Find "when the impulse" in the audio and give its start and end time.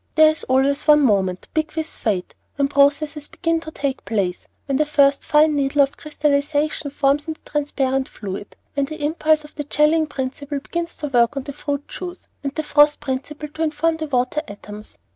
8.73-9.43